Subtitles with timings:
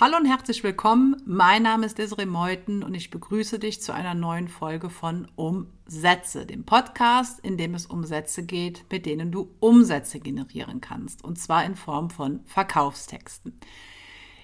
[0.00, 1.20] Hallo und herzlich willkommen.
[1.26, 6.46] Mein Name ist Desiree Meuthen und ich begrüße dich zu einer neuen Folge von Umsätze,
[6.46, 11.24] dem Podcast, in dem es um Sätze geht, mit denen du Umsätze generieren kannst.
[11.24, 13.58] Und zwar in Form von Verkaufstexten.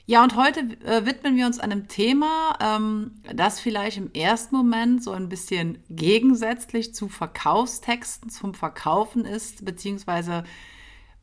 [0.06, 5.04] Ja, und heute äh, widmen wir uns einem Thema, ähm, das vielleicht im ersten Moment
[5.04, 10.42] so ein bisschen gegensätzlich zu Verkaufstexten, zum Verkaufen ist, beziehungsweise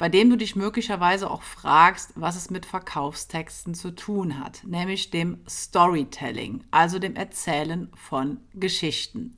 [0.02, 5.12] bei dem du dich möglicherweise auch fragst, was es mit Verkaufstexten zu tun hat, nämlich
[5.12, 9.36] dem Storytelling, also dem Erzählen von Geschichten.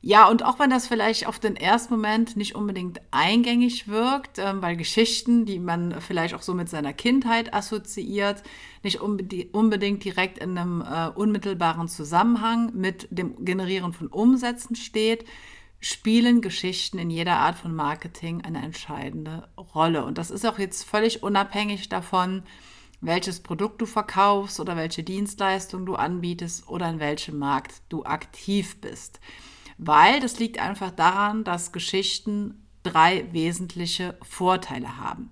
[0.00, 4.62] Ja, und auch wenn das vielleicht auf den ersten Moment nicht unbedingt eingängig wirkt, äh,
[4.62, 8.42] weil Geschichten, die man vielleicht auch so mit seiner Kindheit assoziiert,
[8.82, 15.26] nicht unbedingt direkt in einem äh, unmittelbaren Zusammenhang mit dem Generieren von Umsätzen steht,
[15.84, 20.06] spielen Geschichten in jeder Art von Marketing eine entscheidende Rolle.
[20.06, 22.42] Und das ist auch jetzt völlig unabhängig davon,
[23.02, 28.80] welches Produkt du verkaufst oder welche Dienstleistung du anbietest oder in welchem Markt du aktiv
[28.80, 29.20] bist.
[29.76, 35.30] Weil das liegt einfach daran, dass Geschichten drei wesentliche Vorteile haben.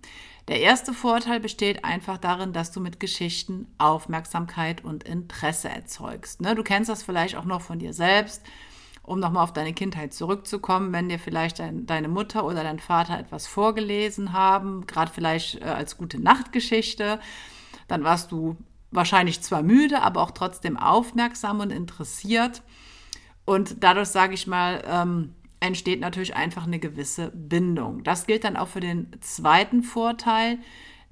[0.49, 6.43] Der erste Vorteil besteht einfach darin, dass du mit Geschichten Aufmerksamkeit und Interesse erzeugst.
[6.43, 6.55] Ne?
[6.55, 8.43] Du kennst das vielleicht auch noch von dir selbst
[9.03, 13.19] um nochmal auf deine Kindheit zurückzukommen, wenn dir vielleicht dein, deine Mutter oder dein Vater
[13.19, 17.19] etwas vorgelesen haben, gerade vielleicht äh, als gute Nachtgeschichte,
[17.89, 18.57] dann warst du
[18.91, 22.63] wahrscheinlich zwar müde, aber auch trotzdem aufmerksam und interessiert.
[23.45, 28.05] Und dadurch, sage ich mal, ähm, entsteht natürlich einfach eine gewisse Bindung.
[28.05, 30.59] Das gilt dann auch für den zweiten Vorteil,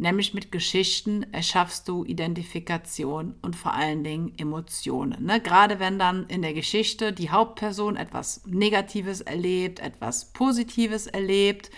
[0.01, 5.27] Nämlich mit Geschichten erschaffst du Identifikation und vor allen Dingen Emotionen.
[5.27, 5.43] Ne?
[5.43, 11.71] Gerade wenn dann in der Geschichte die Hauptperson etwas Negatives erlebt, etwas Positives erlebt,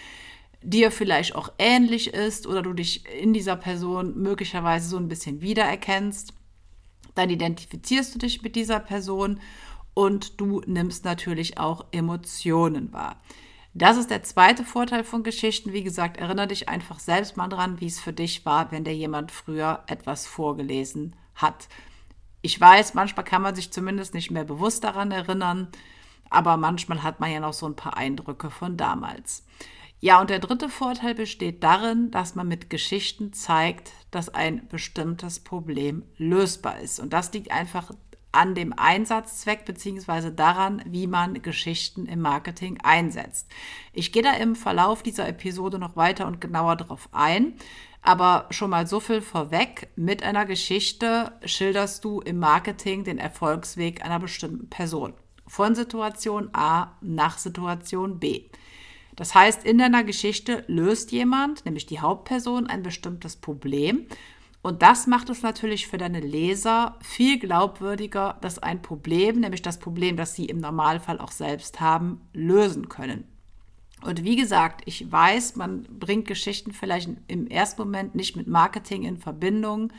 [0.63, 5.41] dir vielleicht auch ähnlich ist oder du dich in dieser Person möglicherweise so ein bisschen
[5.41, 6.33] wiedererkennst,
[7.17, 9.41] dann identifizierst du dich mit dieser Person
[9.95, 13.21] und du nimmst natürlich auch Emotionen wahr.
[13.75, 15.73] Das ist der zweite Vorteil von Geschichten.
[15.73, 18.95] Wie gesagt, erinnere dich einfach selbst mal dran, wie es für dich war, wenn dir
[18.95, 21.69] jemand früher etwas vorgelesen hat.
[22.43, 25.69] Ich weiß, manchmal kann man sich zumindest nicht mehr bewusst daran erinnern,
[26.29, 29.47] aber manchmal hat man ja noch so ein paar Eindrücke von damals.
[30.01, 35.41] Ja, und der dritte Vorteil besteht darin, dass man mit Geschichten zeigt, dass ein bestimmtes
[35.41, 36.99] Problem lösbar ist.
[36.99, 37.93] Und das liegt einfach
[38.33, 43.49] an dem Einsatzzweck beziehungsweise daran, wie man Geschichten im Marketing einsetzt.
[43.93, 47.55] Ich gehe da im Verlauf dieser Episode noch weiter und genauer darauf ein.
[48.05, 49.89] Aber schon mal so viel vorweg.
[49.95, 55.15] Mit einer Geschichte schilderst du im Marketing den Erfolgsweg einer bestimmten Person.
[55.47, 58.47] Von Situation A nach Situation B.
[59.15, 64.07] Das heißt, in deiner Geschichte löst jemand, nämlich die Hauptperson, ein bestimmtes Problem
[64.63, 69.81] und das macht es natürlich für deine Leser viel glaubwürdiger, dass ein Problem, nämlich das
[69.81, 73.25] Problem, das sie im Normalfall auch selbst haben, lösen können.
[74.03, 79.05] Und wie gesagt, ich weiß, man bringt Geschichten vielleicht im ersten Moment nicht mit Marketing
[79.05, 79.93] in Verbindung.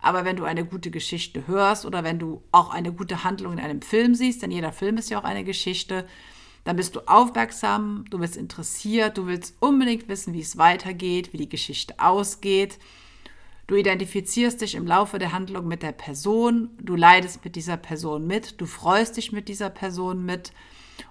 [0.00, 3.60] Aber wenn du eine gute Geschichte hörst oder wenn du auch eine gute Handlung in
[3.60, 6.06] einem Film siehst, denn jeder Film ist ja auch eine Geschichte,
[6.64, 11.38] dann bist du aufmerksam, du bist interessiert, du willst unbedingt wissen, wie es weitergeht, wie
[11.38, 12.78] die Geschichte ausgeht.
[13.68, 18.26] Du identifizierst dich im Laufe der Handlung mit der Person, du leidest mit dieser Person
[18.26, 20.54] mit, du freust dich mit dieser Person mit.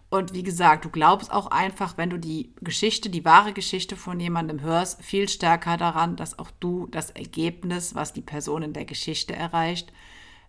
[0.10, 4.20] Und wie gesagt, du glaubst auch einfach, wenn du die Geschichte, die wahre Geschichte von
[4.20, 8.86] jemandem hörst, viel stärker daran, dass auch du das Ergebnis, was die Person in der
[8.86, 9.94] Geschichte erreicht,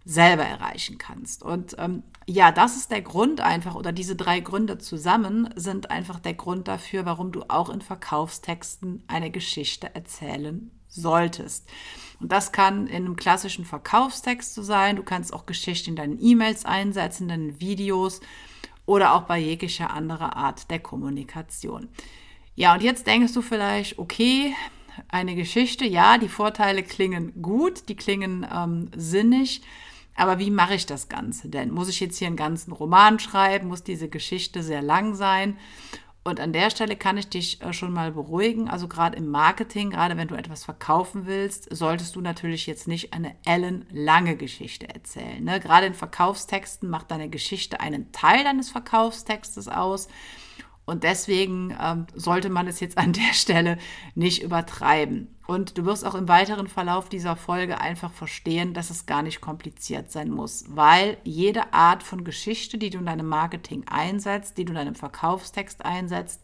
[0.07, 1.43] selber erreichen kannst.
[1.43, 6.21] Und ähm, ja, das ist der Grund einfach, oder diese drei Gründe zusammen sind einfach
[6.21, 10.71] der Grund dafür, warum du auch in Verkaufstexten eine Geschichte erzählen
[11.01, 11.69] solltest.
[12.21, 14.97] Und das kann in einem klassischen Verkaufstext so sein.
[14.97, 18.21] Du kannst auch Geschichten in deinen E-Mails einsetzen, in deinen Videos
[18.87, 21.89] oder auch bei jeglicher anderer Art der Kommunikation.
[22.57, 24.55] Ja, und jetzt denkst du vielleicht, okay,
[25.07, 29.63] eine Geschichte, ja, die Vorteile klingen gut, die klingen ähm, sinnig,
[30.17, 31.71] aber wie mache ich das Ganze denn?
[31.71, 33.69] Muss ich jetzt hier einen ganzen Roman schreiben?
[33.69, 35.57] Muss diese Geschichte sehr lang sein?
[36.25, 38.69] Und an der Stelle kann ich dich äh, schon mal beruhigen.
[38.69, 43.15] Also gerade im Marketing, gerade wenn du etwas verkaufen willst, solltest du natürlich jetzt nicht
[43.15, 45.43] eine ellenlange Geschichte erzählen.
[45.43, 45.59] Ne?
[45.61, 50.09] Gerade in Verkaufstexten macht deine Geschichte einen Teil deines Verkaufstextes aus.
[50.89, 53.77] Und deswegen ähm, sollte man es jetzt an der Stelle
[54.15, 55.37] nicht übertreiben.
[55.47, 59.43] Und du wirst auch im weiteren Verlauf dieser Folge einfach verstehen, dass es gar nicht
[59.43, 64.65] kompliziert sein muss, weil jede Art von Geschichte, die du in deinem Marketing einsetzt, die
[64.65, 66.43] du in deinem Verkaufstext einsetzt,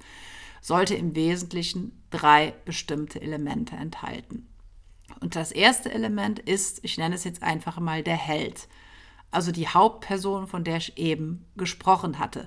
[0.61, 4.47] sollte im Wesentlichen drei bestimmte Elemente enthalten.
[5.21, 8.69] Und das erste Element ist, ich nenne es jetzt einfach mal der Held.
[9.35, 12.47] Also die Hauptperson, von der ich eben gesprochen hatte.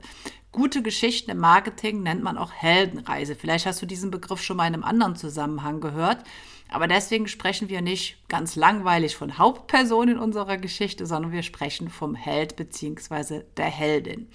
[0.52, 3.36] Gute Geschichten im Marketing nennt man auch Heldenreise.
[3.36, 6.24] Vielleicht hast du diesen Begriff schon mal in einem anderen Zusammenhang gehört.
[6.70, 11.90] Aber deswegen sprechen wir nicht ganz langweilig von Hauptperson in unserer Geschichte, sondern wir sprechen
[11.90, 13.44] vom Held bzw.
[13.56, 14.30] der Heldin.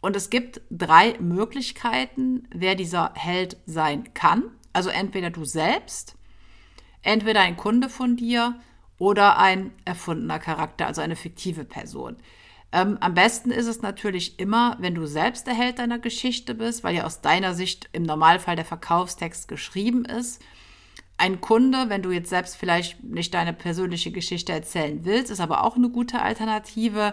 [0.00, 4.50] Und es gibt drei Möglichkeiten, wer dieser Held sein kann.
[4.72, 6.16] Also entweder du selbst,
[7.02, 8.60] entweder ein Kunde von dir
[9.02, 12.14] oder ein erfundener Charakter, also eine fiktive Person.
[12.70, 16.84] Ähm, am besten ist es natürlich immer, wenn du selbst der Held deiner Geschichte bist,
[16.84, 20.40] weil ja aus deiner Sicht im Normalfall der Verkaufstext geschrieben ist.
[21.18, 25.64] Ein Kunde, wenn du jetzt selbst vielleicht nicht deine persönliche Geschichte erzählen willst, ist aber
[25.64, 27.12] auch eine gute Alternative.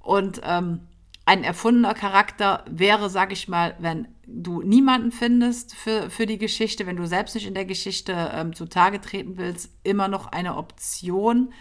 [0.00, 0.80] Und ähm,
[1.24, 6.86] ein erfundener Charakter wäre, sag ich mal, wenn du niemanden findest für, für die Geschichte,
[6.86, 11.52] wenn du selbst nicht in der Geschichte ähm, zutage treten willst, immer noch eine Option.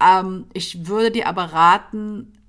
[0.00, 2.44] Ähm, ich würde dir aber raten,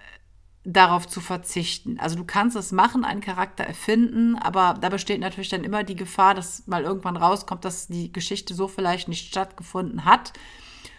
[0.65, 1.99] darauf zu verzichten.
[1.99, 5.95] Also du kannst es machen, einen Charakter erfinden, aber da besteht natürlich dann immer die
[5.95, 10.33] Gefahr, dass mal irgendwann rauskommt, dass die Geschichte so vielleicht nicht stattgefunden hat.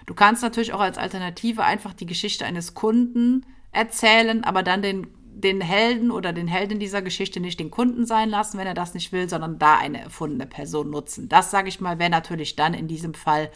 [0.06, 5.09] Du kannst natürlich auch als Alternative einfach die Geschichte eines Kunden erzählen, aber dann den,
[5.38, 8.94] den Helden oder den Helden dieser Geschichte nicht den Kunden sein lassen, wenn er das
[8.94, 11.29] nicht will, sondern da eine erfundene Person nutzen.
[11.29, 13.50] Das, sage ich mal, wäre natürlich dann in diesem Fall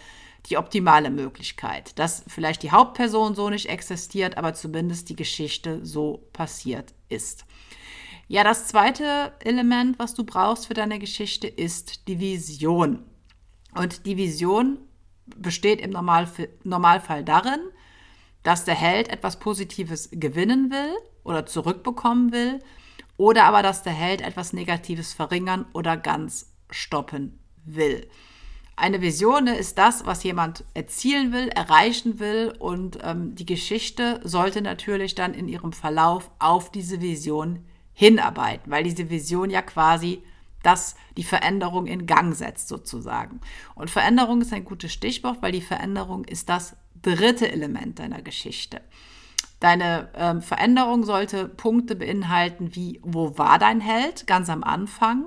[0.47, 6.29] die optimale Möglichkeit, dass vielleicht die Hauptperson so nicht existiert, aber zumindest die Geschichte so
[6.35, 7.47] passiert ist.
[8.29, 13.05] Ja, das zweite Element, was du brauchst für deine Geschichte, ist die Vision.
[13.75, 14.79] Und die Vision
[15.37, 17.61] besteht im Normalfall darin,
[18.43, 20.95] dass der Held etwas Positives gewinnen will
[21.25, 22.61] oder zurückbekommen will,
[23.17, 28.09] oder aber dass der Held etwas Negatives verringern oder ganz stoppen will.
[28.77, 34.63] Eine Vision ist das, was jemand erzielen will, erreichen will und ähm, die Geschichte sollte
[34.63, 40.23] natürlich dann in ihrem Verlauf auf diese Vision hinarbeiten, weil diese Vision ja quasi
[40.63, 43.41] das die Veränderung in Gang setzt sozusagen.
[43.75, 48.81] Und Veränderung ist ein gutes Stichwort, weil die Veränderung ist das dritte Element deiner Geschichte.
[49.61, 55.27] Deine ähm, Veränderung sollte Punkte beinhalten wie, wo war dein Held ganz am Anfang?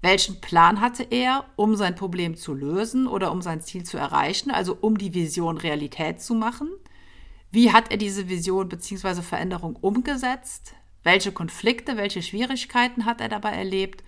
[0.00, 4.50] Welchen Plan hatte er, um sein Problem zu lösen oder um sein Ziel zu erreichen,
[4.50, 6.68] also um die Vision Realität zu machen?
[7.50, 9.22] Wie hat er diese Vision bzw.
[9.22, 10.74] Veränderung umgesetzt?
[11.02, 14.02] Welche Konflikte, welche Schwierigkeiten hat er dabei erlebt?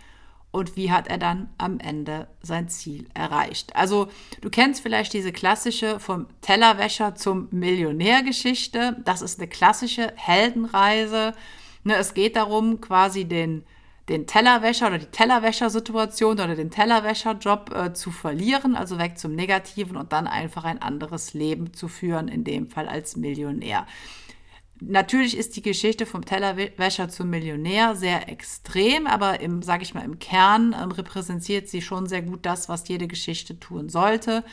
[0.56, 3.76] Und wie hat er dann am Ende sein Ziel erreicht?
[3.76, 4.08] Also
[4.40, 8.96] du kennst vielleicht diese klassische vom Tellerwäscher zum Millionär Geschichte.
[9.04, 11.34] Das ist eine klassische Heldenreise.
[11.84, 13.64] Ne, es geht darum, quasi den
[14.08, 19.96] den Tellerwäscher oder die Tellerwäscher-Situation oder den Tellerwäscher-Job äh, zu verlieren, also weg zum Negativen
[19.96, 23.84] und dann einfach ein anderes Leben zu führen, in dem Fall als Millionär.
[24.80, 30.04] Natürlich ist die Geschichte vom Tellerwäscher zum Millionär sehr extrem, aber im, sage ich mal,
[30.04, 34.44] im Kern ähm, repräsentiert sie schon sehr gut das, was jede Geschichte tun sollte,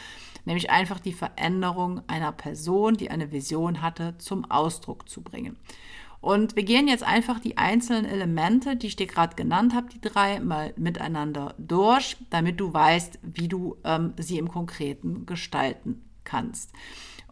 [0.46, 5.58] nämlich einfach die Veränderung einer Person, die eine Vision hatte, zum Ausdruck zu bringen.
[6.22, 10.00] Und wir gehen jetzt einfach die einzelnen Elemente, die ich dir gerade genannt habe, die
[10.00, 16.72] drei, mal miteinander durch, damit du weißt, wie du ähm, sie im Konkreten gestalten kannst.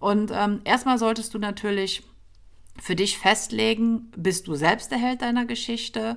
[0.02, 2.04] Und ähm, erstmal solltest du natürlich
[2.80, 6.16] für dich festlegen, bist du selbst der Held deiner Geschichte?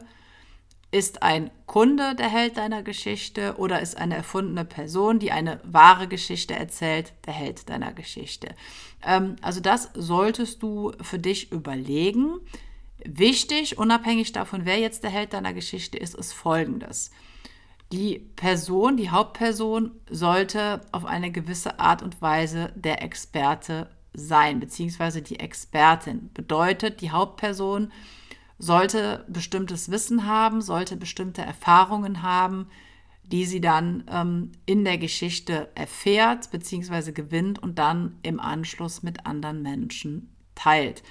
[0.90, 6.06] Ist ein Kunde der Held deiner Geschichte oder ist eine erfundene Person, die eine wahre
[6.06, 8.54] Geschichte erzählt, der Held deiner Geschichte?
[9.04, 12.38] Ähm, also das solltest du für dich überlegen.
[13.04, 17.10] Wichtig, unabhängig davon, wer jetzt der Held deiner Geschichte ist, ist Folgendes.
[17.92, 25.22] Die Person, die Hauptperson sollte auf eine gewisse Art und Weise der Experte sein, beziehungsweise
[25.22, 26.30] die Expertin.
[26.32, 27.92] Bedeutet, die Hauptperson
[28.58, 32.68] sollte bestimmtes Wissen haben, sollte bestimmte Erfahrungen haben,
[33.24, 37.12] die sie dann ähm, in der Geschichte erfährt bzw.
[37.12, 41.02] gewinnt und dann im Anschluss mit anderen Menschen teilt.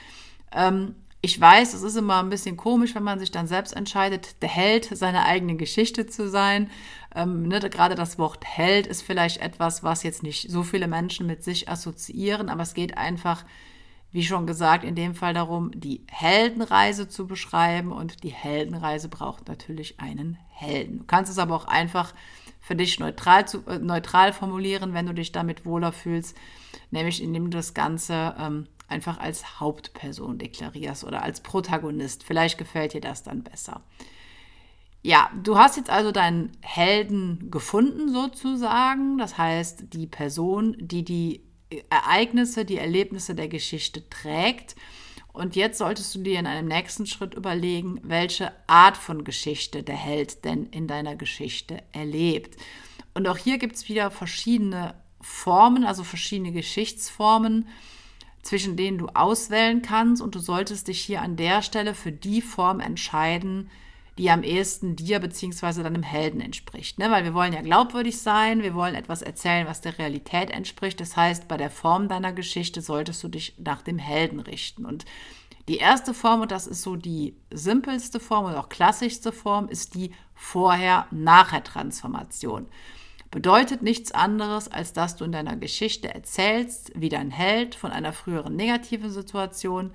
[0.51, 0.95] Ähm,
[1.25, 4.49] ich weiß, es ist immer ein bisschen komisch, wenn man sich dann selbst entscheidet, der
[4.49, 6.69] Held seiner eigenen Geschichte zu sein.
[7.15, 11.25] Ähm, ne, gerade das Wort Held ist vielleicht etwas, was jetzt nicht so viele Menschen
[11.25, 13.45] mit sich assoziieren, aber es geht einfach
[14.13, 19.47] wie schon gesagt, in dem Fall darum, die Heldenreise zu beschreiben und die Heldenreise braucht
[19.47, 20.99] natürlich einen Helden.
[20.99, 22.13] Du kannst es aber auch einfach
[22.61, 26.37] für dich neutral, zu, äh, neutral formulieren, wenn du dich damit wohler fühlst,
[26.91, 32.23] nämlich indem du das Ganze ähm, einfach als Hauptperson deklarierst oder als Protagonist.
[32.23, 33.81] Vielleicht gefällt dir das dann besser.
[35.01, 39.17] Ja, du hast jetzt also deinen Helden gefunden sozusagen.
[39.17, 41.41] Das heißt, die Person, die die
[41.89, 44.75] Ereignisse, die Erlebnisse der Geschichte trägt.
[45.33, 49.95] Und jetzt solltest du dir in einem nächsten Schritt überlegen, welche Art von Geschichte der
[49.95, 52.55] Held denn in deiner Geschichte erlebt.
[53.15, 57.67] Und auch hier gibt es wieder verschiedene Formen, also verschiedene Geschichtsformen,
[58.43, 60.21] zwischen denen du auswählen kannst.
[60.21, 63.69] Und du solltest dich hier an der Stelle für die Form entscheiden,
[64.17, 65.81] die am ehesten dir bzw.
[65.81, 66.99] deinem Helden entspricht.
[66.99, 67.09] Ne?
[67.09, 70.99] Weil wir wollen ja glaubwürdig sein, wir wollen etwas erzählen, was der Realität entspricht.
[70.99, 74.85] Das heißt, bei der Form deiner Geschichte solltest du dich nach dem Helden richten.
[74.85, 75.05] Und
[75.67, 79.95] die erste Form, und das ist so die simpelste Form und auch klassischste Form, ist
[79.95, 82.67] die Vorher-Nachher-Transformation.
[83.33, 88.13] Bedeutet nichts anderes, als dass du in deiner Geschichte erzählst, wie dein Held von einer
[88.13, 89.91] früheren negativen Situation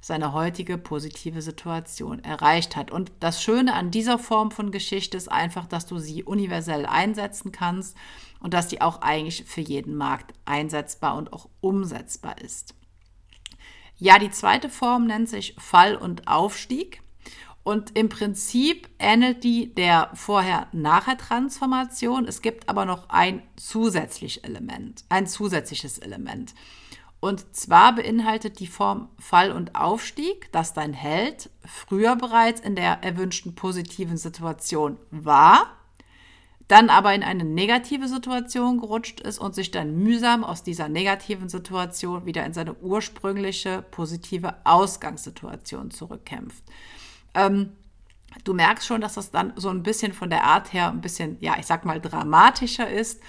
[0.00, 2.90] seine heutige positive Situation erreicht hat.
[2.90, 7.52] Und das Schöne an dieser Form von Geschichte ist einfach, dass du sie universell einsetzen
[7.52, 7.96] kannst
[8.40, 12.74] und dass die auch eigentlich für jeden Markt einsetzbar und auch umsetzbar ist.
[13.98, 17.02] Ja, die zweite Form nennt sich Fall- und Aufstieg.
[17.70, 22.26] Und im Prinzip ähnelt die der Vorher-Nachher-Transformation.
[22.26, 26.52] Es gibt aber noch ein zusätzliches Element, ein zusätzliches Element.
[27.20, 33.04] Und zwar beinhaltet die Form Fall und Aufstieg, dass dein Held früher bereits in der
[33.04, 35.76] erwünschten positiven Situation war,
[36.66, 41.48] dann aber in eine negative Situation gerutscht ist und sich dann mühsam aus dieser negativen
[41.48, 46.64] Situation wieder in seine ursprüngliche positive Ausgangssituation zurückkämpft.
[47.34, 47.72] Ähm,
[48.44, 51.36] du merkst schon, dass das dann so ein bisschen von der Art her ein bisschen,
[51.40, 53.20] ja, ich sag mal, dramatischer ist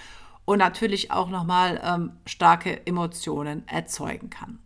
[0.44, 4.58] und natürlich auch nochmal ähm, starke Emotionen erzeugen kann.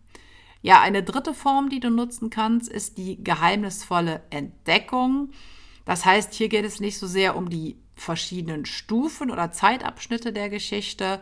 [0.61, 5.31] Ja, eine dritte Form, die du nutzen kannst, ist die geheimnisvolle Entdeckung.
[5.85, 10.49] Das heißt, hier geht es nicht so sehr um die verschiedenen Stufen oder Zeitabschnitte der
[10.49, 11.19] Geschichte,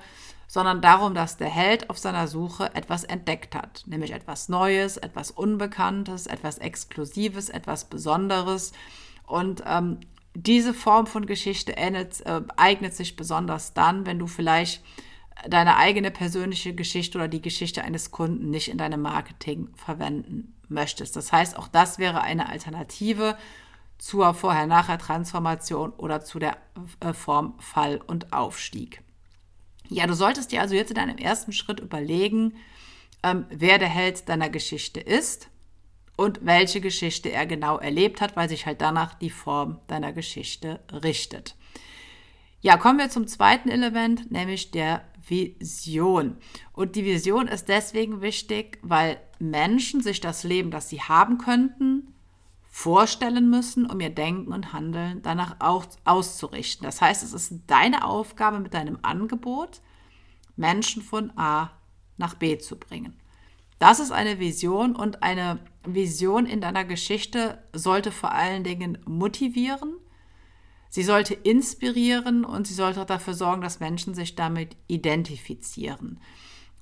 [0.56, 5.30] sondern darum, dass der Held auf seiner Suche etwas entdeckt hat, nämlich etwas Neues, etwas
[5.30, 8.72] Unbekanntes, etwas Exklusives, etwas Besonderes.
[9.28, 10.00] Und ähm,
[10.34, 14.82] diese Form von Geschichte ähnelt, äh, eignet sich besonders dann, wenn du vielleicht
[15.46, 21.18] deine eigene persönliche Geschichte oder die Geschichte eines Kunden nicht in deinem Marketing verwenden möchtest.
[21.18, 23.38] Das heißt, auch das wäre eine Alternative
[23.98, 26.56] zur Vorher-Nachher-Transformation oder zu der
[27.02, 29.02] äh, Form Fall und Aufstieg.
[29.90, 32.56] Ja, du solltest dir also jetzt in deinem ersten Schritt überlegen,
[33.24, 35.50] ähm, wer der Held deiner Geschichte ist
[36.16, 40.80] und welche Geschichte er genau erlebt hat, weil sich halt danach die Form deiner Geschichte
[40.92, 41.56] richtet.
[42.62, 46.38] Ja, kommen wir zum zweiten Element, nämlich der Vision.
[46.74, 52.15] Und die Vision ist deswegen wichtig, weil Menschen sich das Leben, das sie haben könnten,
[52.76, 56.84] vorstellen müssen, um ihr Denken und Handeln danach auch auszurichten.
[56.84, 59.82] Das heißt, es ist deine Aufgabe mit deinem Angebot,
[60.58, 61.72] Menschen von A
[62.18, 63.18] nach B zu bringen.
[63.80, 69.94] Das ist eine Vision und eine Vision in deiner Geschichte sollte vor allen Dingen motivieren,
[70.90, 76.20] sie sollte inspirieren und sie sollte auch dafür sorgen, dass Menschen sich damit identifizieren.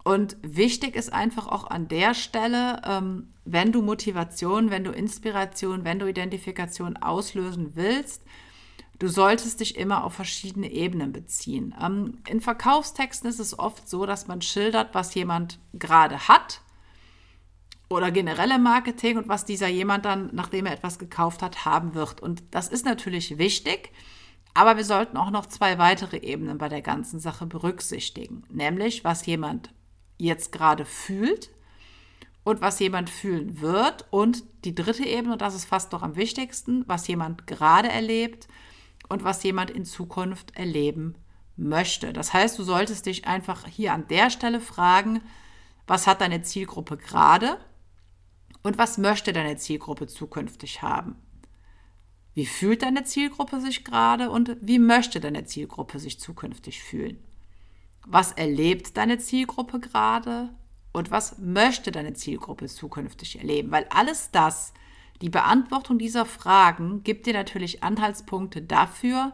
[0.04, 5.84] Und wichtig ist einfach auch an der Stelle, ähm, wenn du Motivation, wenn du Inspiration,
[5.84, 8.24] wenn du Identifikation auslösen willst,
[9.00, 11.76] du solltest dich immer auf verschiedene Ebenen beziehen.
[11.82, 16.62] Ähm, in Verkaufstexten ist es oft so, dass man schildert, was jemand gerade hat
[17.90, 22.22] oder generelle Marketing und was dieser jemand dann, nachdem er etwas gekauft hat, haben wird.
[22.22, 23.92] Und das ist natürlich wichtig,
[24.54, 29.26] aber wir sollten auch noch zwei weitere Ebenen bei der ganzen Sache berücksichtigen, nämlich was
[29.26, 29.74] jemand
[30.18, 31.50] jetzt gerade fühlt
[32.44, 36.16] und was jemand fühlen wird und die dritte Ebene, und das ist fast noch am
[36.16, 38.48] wichtigsten, was jemand gerade erlebt
[39.10, 41.16] und was jemand in Zukunft erleben
[41.56, 42.14] möchte.
[42.14, 45.22] Das heißt, du solltest dich einfach hier an der Stelle fragen,
[45.88, 47.58] was hat deine Zielgruppe gerade
[48.62, 51.16] und was möchte deine Zielgruppe zukünftig haben?
[52.34, 57.24] Wie fühlt deine Zielgruppe sich gerade und wie möchte deine Zielgruppe sich zukünftig fühlen?
[58.06, 60.50] Was erlebt deine Zielgruppe gerade
[60.94, 63.72] und was möchte deine Zielgruppe zukünftig erleben?
[63.72, 64.74] Weil alles das,
[65.22, 69.34] die Beantwortung dieser Fragen, gibt dir natürlich Anhaltspunkte dafür,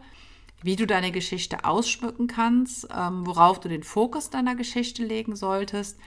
[0.62, 6.00] wie du deine Geschichte ausschmücken kannst, ähm, worauf du den Fokus deiner Geschichte legen solltest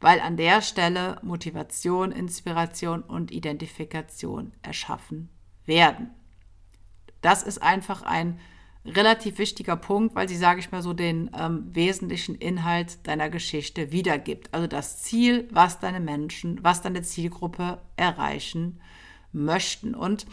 [0.00, 5.30] weil an der Stelle Motivation, Inspiration und Identifikation erschaffen
[5.64, 6.10] werden.
[7.22, 8.38] Das ist einfach ein
[8.88, 13.92] relativ wichtiger Punkt, weil sie, sage ich mal so, den ähm, wesentlichen Inhalt deiner Geschichte
[13.92, 14.52] wiedergibt.
[14.52, 18.80] Also das Ziel, was deine Menschen, was deine Zielgruppe erreichen
[19.32, 19.94] möchten.
[19.94, 20.26] Und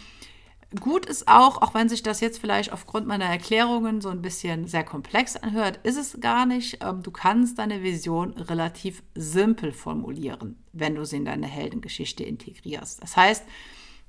[0.79, 4.67] Gut ist auch, auch wenn sich das jetzt vielleicht aufgrund meiner Erklärungen so ein bisschen
[4.67, 6.79] sehr komplex anhört, ist es gar nicht.
[6.81, 13.03] Ähm, du kannst deine Vision relativ simpel formulieren, wenn du sie in deine Heldengeschichte integrierst.
[13.03, 13.43] Das heißt,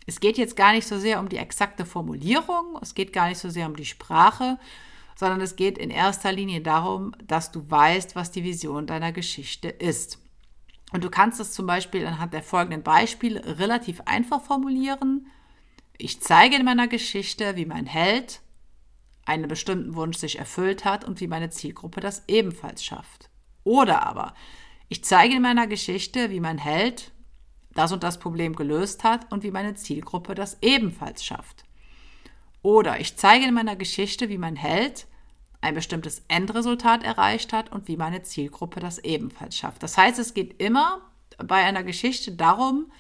[0.07, 3.39] es geht jetzt gar nicht so sehr um die exakte Formulierung, es geht gar nicht
[3.39, 4.59] so sehr um die Sprache,
[5.17, 9.69] sondern es geht in erster Linie darum, dass du weißt, was die Vision deiner Geschichte
[9.69, 10.19] ist.
[10.93, 15.27] Und du kannst es zum Beispiel anhand der folgenden Beispiele relativ einfach formulieren.
[15.97, 18.41] Ich zeige in meiner Geschichte, wie mein Held
[19.25, 23.31] einen bestimmten Wunsch sich erfüllt hat und wie meine Zielgruppe das ebenfalls schafft.
[23.65, 24.35] Oder aber,
[24.89, 27.11] ich zeige in meiner Geschichte, wie mein Held
[27.75, 31.65] das und das Problem gelöst hat und wie meine Zielgruppe das ebenfalls schafft.
[32.63, 35.07] Oder ich zeige in meiner Geschichte, wie mein Held
[35.61, 39.83] ein bestimmtes Endresultat erreicht hat und wie meine Zielgruppe das ebenfalls schafft.
[39.83, 41.01] Das heißt, es geht immer
[41.39, 42.93] bei einer Geschichte darum,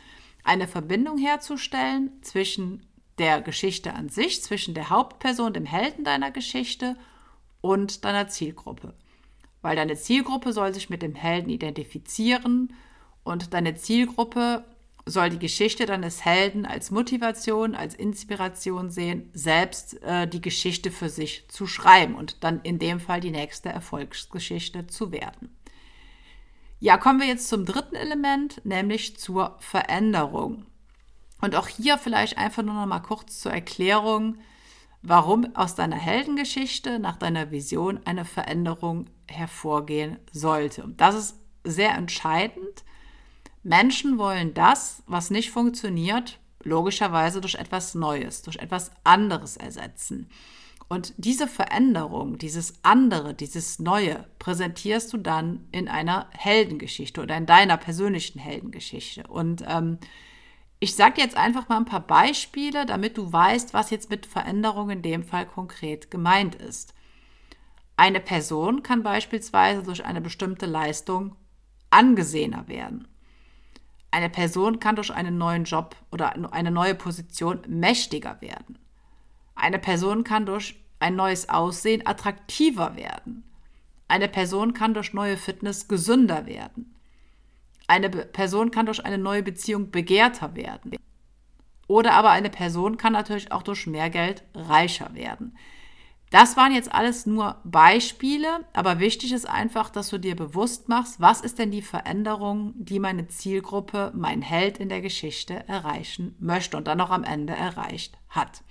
[0.44, 2.86] eine Verbindung herzustellen zwischen
[3.18, 6.96] der Geschichte an sich, zwischen der Hauptperson, dem Helden deiner Geschichte
[7.60, 8.94] und deiner Zielgruppe.
[9.62, 12.74] Weil deine Zielgruppe soll sich mit dem Helden identifizieren
[13.24, 14.64] und deine Zielgruppe
[15.06, 21.10] soll die Geschichte deines Helden als Motivation, als Inspiration sehen, selbst äh, die Geschichte für
[21.10, 25.54] sich zu schreiben und dann in dem Fall die nächste Erfolgsgeschichte zu werden.
[26.80, 30.66] Ja, kommen wir jetzt zum dritten Element, nämlich zur Veränderung.
[31.40, 34.38] Und auch hier vielleicht einfach nur noch mal kurz zur Erklärung,
[35.02, 40.82] warum aus deiner Heldengeschichte nach deiner Vision eine Veränderung hervorgehen sollte.
[40.82, 42.84] Und das ist sehr entscheidend.
[43.64, 50.28] Menschen wollen das, was nicht funktioniert, logischerweise durch etwas Neues, durch etwas anderes ersetzen.
[50.88, 57.46] Und diese Veränderung, dieses andere, dieses Neue präsentierst du dann in einer Heldengeschichte oder in
[57.46, 59.26] deiner persönlichen Heldengeschichte.
[59.26, 59.98] Und ähm,
[60.80, 64.90] ich sage jetzt einfach mal ein paar Beispiele, damit du weißt, was jetzt mit Veränderung
[64.90, 66.92] in dem Fall konkret gemeint ist.
[67.96, 71.36] Eine Person kann beispielsweise durch eine bestimmte Leistung
[71.88, 73.08] angesehener werden.
[74.14, 78.78] Eine Person kann durch einen neuen Job oder eine neue Position mächtiger werden.
[79.56, 83.42] Eine Person kann durch ein neues Aussehen attraktiver werden.
[84.06, 86.94] Eine Person kann durch neue Fitness gesünder werden.
[87.88, 90.92] Eine Person kann durch eine neue Beziehung begehrter werden.
[91.88, 95.58] Oder aber eine Person kann natürlich auch durch mehr Geld reicher werden.
[96.34, 101.20] Das waren jetzt alles nur Beispiele, aber wichtig ist einfach, dass du dir bewusst machst,
[101.20, 106.76] was ist denn die Veränderung, die meine Zielgruppe, mein Held in der Geschichte erreichen möchte
[106.76, 108.64] und dann auch am Ende erreicht hat.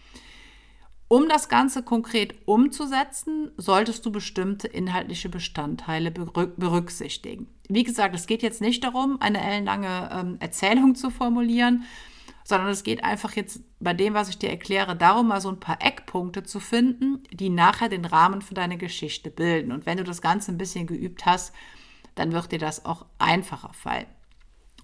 [1.08, 7.48] Um das Ganze konkret umzusetzen, solltest du bestimmte inhaltliche Bestandteile berücksichtigen.
[7.70, 11.86] Wie gesagt, es geht jetzt nicht darum, eine ellenlange ähm, Erzählung zu formulieren,
[12.44, 15.60] sondern es geht einfach jetzt bei dem, was ich dir erkläre, darum, mal so ein
[15.60, 19.72] paar Eckpunkte zu finden, die nachher den Rahmen für deine Geschichte bilden.
[19.72, 21.54] Und wenn du das Ganze ein bisschen geübt hast,
[22.16, 24.08] dann wird dir das auch einfacher fallen.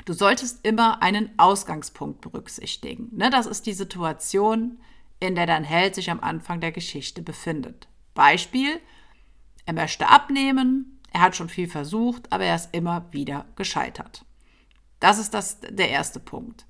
[0.06, 3.10] Du solltest immer einen Ausgangspunkt berücksichtigen.
[3.16, 3.30] Ne?
[3.30, 4.80] Das ist die Situation,
[5.20, 7.88] in der dein Held sich am Anfang der Geschichte befindet.
[8.14, 8.80] Beispiel,
[9.66, 14.26] er möchte abnehmen, er hat schon viel versucht, aber er ist immer wieder gescheitert.
[15.00, 16.66] Das ist das, der erste Punkt.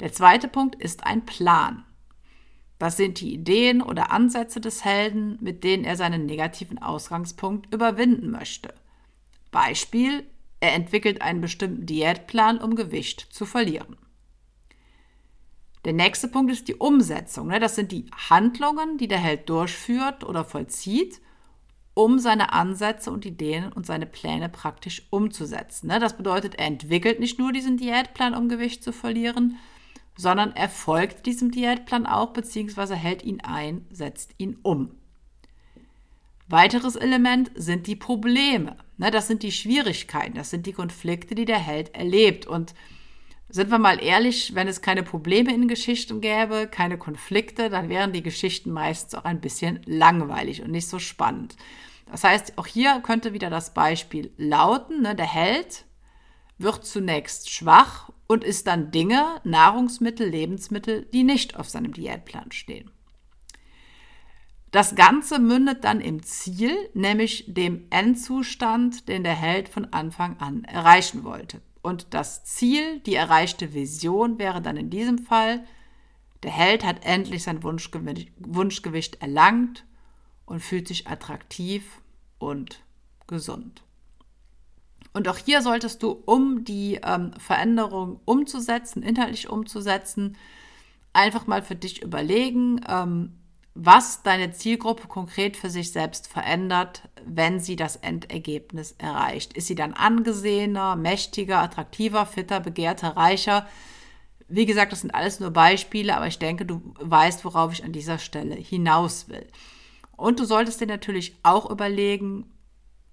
[0.00, 1.84] Der zweite Punkt ist ein Plan.
[2.78, 8.30] Das sind die Ideen oder Ansätze des Helden, mit denen er seinen negativen Ausgangspunkt überwinden
[8.30, 8.72] möchte.
[9.50, 10.26] Beispiel,
[10.60, 13.96] er entwickelt einen bestimmten Diätplan, um Gewicht zu verlieren.
[15.84, 17.48] Der nächste Punkt ist die Umsetzung.
[17.48, 17.58] Ne?
[17.58, 21.20] Das sind die Handlungen, die der Held durchführt oder vollzieht,
[21.94, 25.88] um seine Ansätze und Ideen und seine Pläne praktisch umzusetzen.
[25.88, 25.98] Ne?
[25.98, 29.58] Das bedeutet, er entwickelt nicht nur diesen Diätplan, um Gewicht zu verlieren,
[30.16, 32.94] sondern er folgt diesem Diätplan auch bzw.
[32.94, 34.90] hält ihn ein, setzt ihn um.
[36.48, 38.76] Weiteres Element sind die Probleme.
[38.98, 42.46] Ne, das sind die Schwierigkeiten, das sind die Konflikte, die der Held erlebt.
[42.46, 42.74] Und
[43.48, 48.12] sind wir mal ehrlich, wenn es keine Probleme in Geschichten gäbe, keine Konflikte, dann wären
[48.12, 51.56] die Geschichten meistens auch ein bisschen langweilig und nicht so spannend.
[52.10, 55.84] Das heißt, auch hier könnte wieder das Beispiel lauten, ne, der Held
[56.58, 62.92] wird zunächst schwach und isst dann Dinge, Nahrungsmittel, Lebensmittel, die nicht auf seinem Diätplan stehen.
[64.70, 70.62] Das Ganze mündet dann im Ziel, nämlich dem Endzustand, den der Held von Anfang an
[70.62, 71.60] erreichen wollte.
[71.82, 75.64] Und das Ziel, die erreichte Vision wäre dann in diesem Fall,
[76.44, 79.84] der Held hat endlich sein Wunschgewicht erlangt
[80.46, 82.00] und fühlt sich attraktiv
[82.38, 82.84] und
[83.26, 83.82] gesund.
[85.12, 90.36] Und auch hier solltest du, um die ähm, Veränderung umzusetzen, inhaltlich umzusetzen,
[91.12, 93.32] einfach mal für dich überlegen, ähm,
[93.74, 99.52] was deine Zielgruppe konkret für sich selbst verändert, wenn sie das Endergebnis erreicht.
[99.54, 103.66] Ist sie dann angesehener, mächtiger, attraktiver, fitter, begehrter, reicher?
[104.48, 107.92] Wie gesagt, das sind alles nur Beispiele, aber ich denke, du weißt, worauf ich an
[107.92, 109.46] dieser Stelle hinaus will.
[110.16, 112.50] Und du solltest dir natürlich auch überlegen,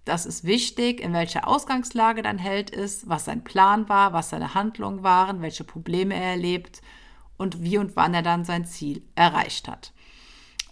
[0.08, 4.54] das ist wichtig, in welcher Ausgangslage dein Held ist, was sein Plan war, was seine
[4.54, 6.82] Handlungen waren, welche Probleme er erlebt
[7.38, 9.91] und wie und wann er dann sein Ziel erreicht hat.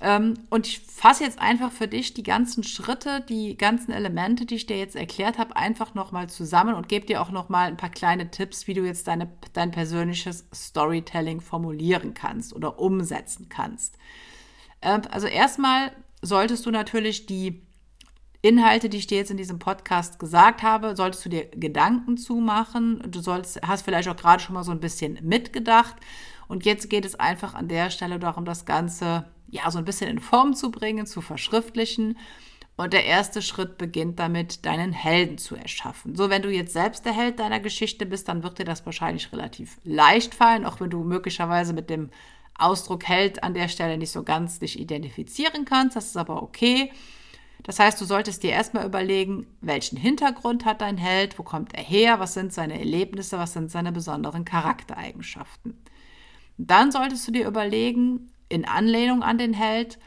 [0.02, 4.56] Ähm, und ich fasse jetzt einfach für dich die ganzen Schritte, die ganzen Elemente, die
[4.56, 7.90] ich dir jetzt erklärt habe, einfach nochmal zusammen und gebe dir auch nochmal ein paar
[7.90, 13.98] kleine Tipps, wie du jetzt deine, dein persönliches Storytelling formulieren kannst oder umsetzen kannst.
[14.82, 17.65] Ähm, also erstmal solltest du natürlich die
[18.46, 23.02] Inhalte, die ich dir jetzt in diesem Podcast gesagt habe, solltest du dir Gedanken zumachen.
[23.10, 25.96] Du sollst, hast vielleicht auch gerade schon mal so ein bisschen mitgedacht.
[26.48, 30.10] Und jetzt geht es einfach an der Stelle darum, das Ganze ja, so ein bisschen
[30.10, 32.18] in Form zu bringen, zu verschriftlichen.
[32.78, 36.16] Und der erste Schritt beginnt damit, deinen Helden zu erschaffen.
[36.16, 39.32] So, wenn du jetzt selbst der Held deiner Geschichte bist, dann wird dir das wahrscheinlich
[39.32, 42.10] relativ leicht fallen, auch wenn du möglicherweise mit dem
[42.58, 45.96] Ausdruck Held an der Stelle nicht so ganz dich identifizieren kannst.
[45.96, 46.92] Das ist aber okay.
[47.66, 51.84] Das heißt, du solltest dir erstmal überlegen, welchen Hintergrund hat dein Held, wo kommt er
[51.84, 55.76] her, was sind seine Erlebnisse, was sind seine besonderen Charaktereigenschaften.
[56.58, 59.98] Dann solltest du dir überlegen, in Anlehnung an den Held?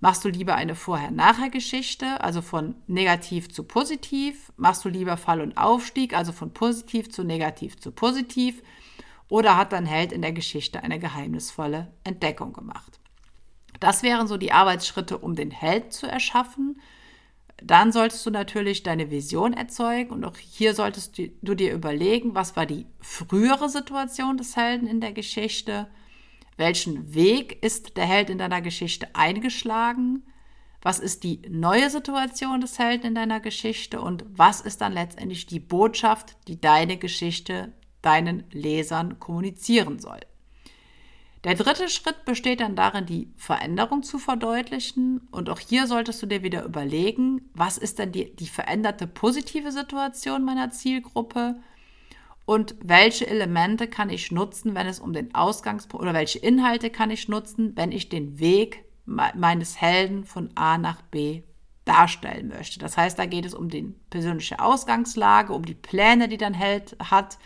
[0.00, 4.52] Machst du lieber eine Vorher-Nachher-Geschichte, also von negativ zu positiv?
[4.58, 8.62] Machst du lieber Fall und Aufstieg, also von positiv zu negativ zu positiv?
[9.28, 13.00] Oder hat dein Held in der Geschichte eine geheimnisvolle Entdeckung gemacht?
[13.80, 16.80] Das wären so die Arbeitsschritte, um den Held zu erschaffen.
[17.62, 22.54] Dann solltest du natürlich deine Vision erzeugen und auch hier solltest du dir überlegen, was
[22.54, 25.88] war die frühere Situation des Helden in der Geschichte
[26.56, 30.22] welchen Weg ist der Held in deiner Geschichte eingeschlagen?
[30.80, 34.00] Was ist die neue Situation des Helden in deiner Geschichte?
[34.00, 40.20] Und was ist dann letztendlich die Botschaft, die deine Geschichte deinen Lesern kommunizieren soll?
[41.46, 45.28] Der dritte Schritt besteht dann darin, die Veränderung zu verdeutlichen.
[45.30, 49.70] Und auch hier solltest du dir wieder überlegen, was ist denn die, die veränderte positive
[49.70, 51.56] Situation meiner Zielgruppe?
[52.46, 57.10] und welche Elemente kann ich nutzen, wenn es um den Ausgangspunkt oder welche Inhalte kann
[57.10, 61.42] ich nutzen, wenn ich den Weg meines Helden von A nach B
[61.84, 62.78] darstellen möchte.
[62.78, 66.96] Das heißt, da geht es um die persönliche Ausgangslage, um die Pläne, die dein Held
[67.00, 67.38] hat,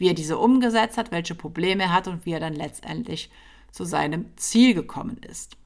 [0.00, 3.30] wie er diese umgesetzt hat, welche Probleme er hat und wie er dann letztendlich
[3.70, 5.58] zu seinem Ziel gekommen ist.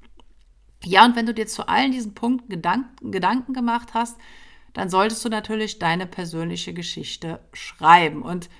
[0.82, 4.18] Ja, und wenn du dir zu allen diesen Punkten Gedanken, Gedanken gemacht hast,
[4.72, 8.22] dann solltest du natürlich deine persönliche Geschichte schreiben.
[8.22, 8.50] Und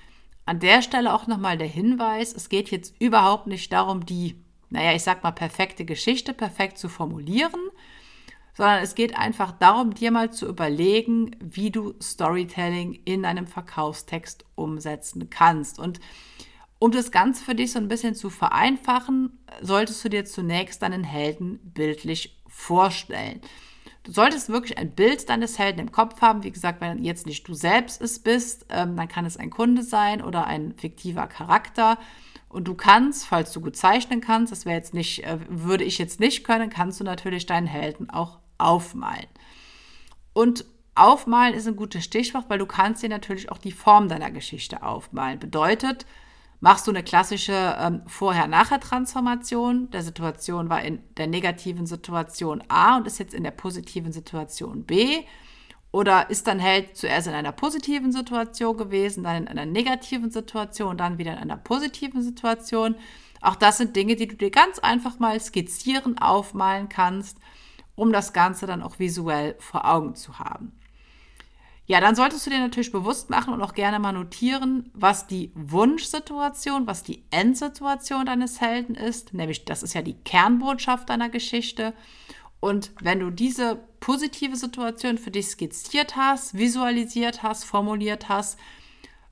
[0.45, 4.95] an der Stelle auch nochmal der Hinweis, es geht jetzt überhaupt nicht darum, die, naja,
[4.95, 7.59] ich sag mal, perfekte Geschichte perfekt zu formulieren,
[8.55, 14.45] sondern es geht einfach darum, dir mal zu überlegen, wie du Storytelling in einem Verkaufstext
[14.55, 15.77] umsetzen kannst.
[15.77, 15.99] Und
[16.79, 21.03] um das Ganze für dich so ein bisschen zu vereinfachen, solltest du dir zunächst deinen
[21.03, 23.41] Helden bildlich vorstellen.
[24.03, 26.43] Du solltest wirklich ein Bild deines Helden im Kopf haben.
[26.43, 29.81] Wie gesagt, wenn jetzt nicht du selbst es bist, ähm, dann kann es ein Kunde
[29.81, 31.97] sein oder ein fiktiver Charakter.
[32.47, 35.97] Und du kannst, falls du gut zeichnen kannst, das wäre jetzt nicht, äh, würde ich
[35.97, 39.27] jetzt nicht können, kannst du natürlich deinen Helden auch aufmalen.
[40.33, 40.65] Und
[40.95, 44.83] aufmalen ist ein gutes Stichwort, weil du kannst dir natürlich auch die Form deiner Geschichte
[44.83, 45.39] aufmalen.
[45.39, 46.05] Bedeutet,
[46.59, 49.91] machst du eine klassische ähm, Vorher-Nachher-Transformation.
[49.91, 54.83] Der Situation war in der negativen Situation A und ist jetzt in der positiven Situation
[54.85, 55.23] B.
[55.91, 60.97] Oder ist dann Held zuerst in einer positiven Situation gewesen, dann in einer negativen Situation,
[60.97, 62.95] dann wieder in einer positiven Situation.
[63.39, 67.37] Auch das sind Dinge, die du dir ganz einfach mal skizzieren, aufmalen kannst,
[67.95, 70.71] um das Ganze dann auch visuell vor Augen zu haben.
[71.87, 75.51] Ja, dann solltest du dir natürlich bewusst machen und auch gerne mal notieren, was die
[75.53, 79.35] Wunschsituation, was die Endsituation deines Helden ist.
[79.35, 81.93] Nämlich, das ist ja die Kernbotschaft deiner Geschichte.
[82.59, 88.57] Und wenn du diese positive Situation für dich skizziert hast, visualisiert hast, formuliert hast,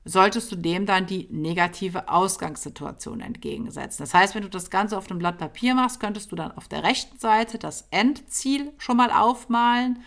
[0.04, 4.02] solltest du dem dann die negative Ausgangssituation entgegensetzen.
[4.02, 6.68] Das heißt, wenn du das Ganze auf einem Blatt Papier machst, könntest du dann auf
[6.68, 10.00] der rechten Seite das Endziel schon mal aufmalen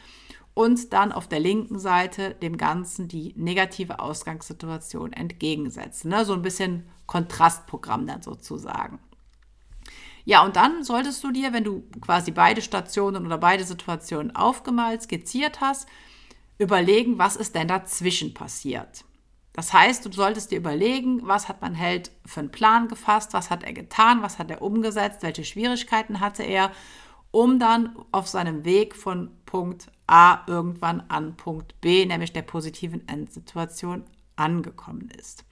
[0.53, 6.09] und dann auf der linken Seite dem Ganzen die negative Ausgangssituation entgegensetzen.
[6.09, 6.25] Ne?
[6.25, 8.99] So ein bisschen Kontrastprogramm dann sozusagen.
[10.25, 15.01] Ja, und dann solltest du dir, wenn du quasi beide Stationen oder beide Situationen aufgemalt,
[15.01, 15.87] skizziert hast,
[16.57, 19.05] überlegen, was ist denn dazwischen passiert.
[19.57, 23.49] Das heißt, du solltest dir überlegen, was hat mein Held für einen Plan gefasst, was
[23.49, 26.71] hat er getan, was hat er umgesetzt, welche Schwierigkeiten hatte er,
[27.31, 33.07] um dann auf seinem Weg von Punkt A irgendwann an Punkt B, nämlich der positiven
[33.07, 34.03] Endsituation,
[34.35, 35.43] angekommen ist.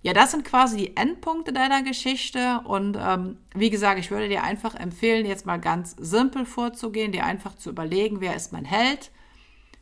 [0.00, 2.62] Ja, das sind quasi die Endpunkte deiner Geschichte.
[2.64, 7.26] Und ähm, wie gesagt, ich würde dir einfach empfehlen, jetzt mal ganz simpel vorzugehen, dir
[7.26, 9.10] einfach zu überlegen, wer ist mein Held,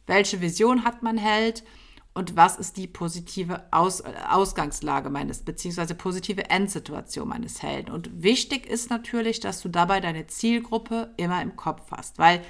[0.09, 1.62] welche Vision hat mein Held
[2.16, 7.90] und was ist die positive Aus Ausgangslage meines, beziehungsweise positive Endsituation meines Helden.
[7.90, 12.40] Und wichtig ist natürlich, dass du dabei deine Zielgruppe immer im Kopf hast, weil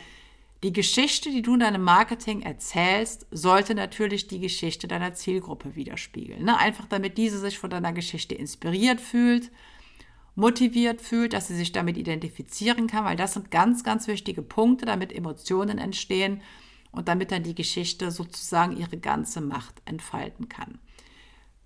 [0.63, 6.45] die Geschichte, die du in deinem Marketing erzählst, sollte natürlich die Geschichte deiner Zielgruppe widerspiegeln.
[6.45, 6.57] Ne?
[6.57, 9.51] Einfach damit diese sich von deiner Geschichte inspiriert fühlt,
[10.37, 14.87] motiviert fühlt, dass sie sich damit identifizieren kann, weil das sind ganz, ganz wichtige Punkte,
[14.87, 16.41] damit Emotionen entstehen
[16.97, 20.79] und damit dann die Geschichte sozusagen ihre ganze Macht entfalten kann.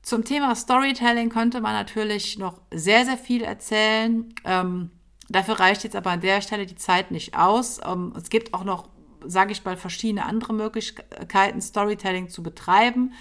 [0.02, 4.34] Zum Thema Storytelling könnte man natürlich noch sehr, sehr viel erzählen.
[4.44, 4.90] Ähm,
[5.30, 7.80] Dafür reicht jetzt aber an der Stelle die Zeit nicht aus.
[7.86, 8.88] Ähm, es gibt auch noch,
[9.24, 13.12] sage ich mal, verschiedene andere Möglichkeiten, Storytelling zu betreiben.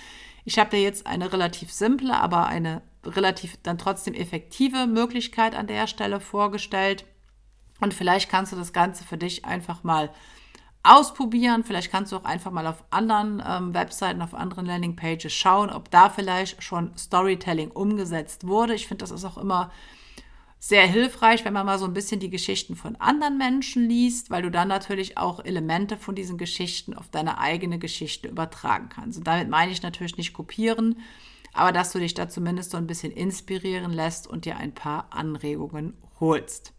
[0.44, 5.68] Ich habe dir jetzt eine relativ simple, aber eine relativ dann trotzdem effektive Möglichkeit an
[5.68, 7.06] der Stelle vorgestellt.
[7.80, 10.10] Und vielleicht kannst du das Ganze für dich einfach mal
[10.84, 11.64] ausprobieren.
[11.64, 15.92] Vielleicht kannst du auch einfach mal auf anderen ähm, Webseiten, auf anderen Landingpages schauen, ob
[15.92, 18.74] da vielleicht schon Storytelling umgesetzt wurde.
[18.74, 19.72] Ich finde, das ist auch immer
[20.60, 24.42] sehr hilfreich, wenn man mal so ein bisschen die Geschichten von anderen Menschen liest, weil
[24.42, 29.18] du dann natürlich auch Elemente von diesen Geschichten auf deine eigene Geschichte übertragen kannst.
[29.18, 31.00] Und damit meine ich natürlich nicht kopieren,
[31.54, 35.08] aber dass du dich da zumindest so ein bisschen inspirieren lässt und dir ein paar
[35.12, 36.74] Anregungen holst.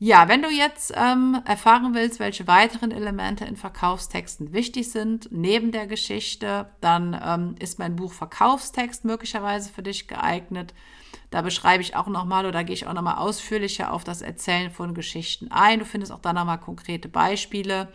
[0.00, 5.72] Ja, wenn du jetzt ähm, erfahren willst, welche weiteren Elemente in Verkaufstexten wichtig sind, neben
[5.72, 10.72] der Geschichte, dann ähm, ist mein Buch Verkaufstext möglicherweise für dich geeignet.
[11.30, 14.94] Da beschreibe ich auch nochmal oder gehe ich auch nochmal ausführlicher auf das Erzählen von
[14.94, 15.80] Geschichten ein.
[15.80, 17.88] Du findest auch da nochmal konkrete Beispiele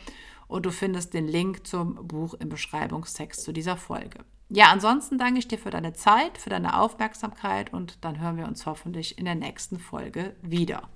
[0.49, 4.19] und du findest den Link zum Buch im Beschreibungstext zu dieser Folge.
[4.49, 8.45] Ja, ansonsten danke ich dir für deine Zeit, für deine Aufmerksamkeit und dann hören wir
[8.45, 10.89] uns hoffentlich in der nächsten Folge wieder.